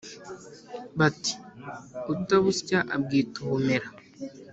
[0.99, 1.33] bati:
[2.13, 3.89] “utabusya abwita ubumera!”